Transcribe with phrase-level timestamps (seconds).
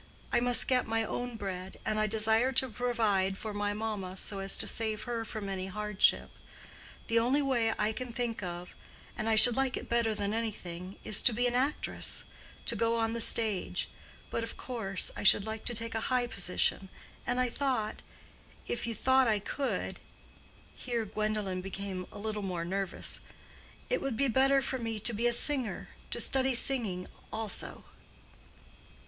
[0.33, 4.39] I must get my own bread, and I desire to provide for my mamma, so
[4.39, 6.31] as to save her from any hardship.
[7.05, 11.33] The only way I can think of—and I should like it better than anything—is to
[11.33, 13.89] be an actress—to go on the stage.
[14.31, 16.89] But, of course, I should like to take a high position,
[17.27, 24.27] and I thought—if you thought I could"—here Gwendolen became a little more nervous—"it would be
[24.27, 27.83] better for me to be a singer—to study singing also."